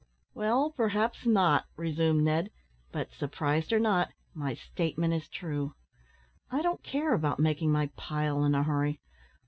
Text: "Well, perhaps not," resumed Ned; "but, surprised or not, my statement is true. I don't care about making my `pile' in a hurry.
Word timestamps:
"Well, 0.33 0.71
perhaps 0.71 1.27
not," 1.27 1.65
resumed 1.77 2.23
Ned; 2.23 2.49
"but, 2.91 3.11
surprised 3.13 3.71
or 3.71 3.77
not, 3.77 4.09
my 4.33 4.55
statement 4.55 5.13
is 5.13 5.27
true. 5.29 5.75
I 6.49 6.63
don't 6.63 6.81
care 6.81 7.13
about 7.13 7.39
making 7.39 7.71
my 7.71 7.85
`pile' 7.99 8.43
in 8.43 8.55
a 8.55 8.63
hurry. 8.63 8.99